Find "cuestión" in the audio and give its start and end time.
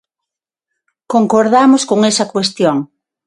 2.33-2.77